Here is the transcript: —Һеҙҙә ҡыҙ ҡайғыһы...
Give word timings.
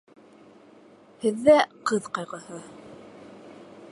—Һеҙҙә 1.25 1.59
ҡыҙ 1.91 2.09
ҡайғыһы... 2.19 2.61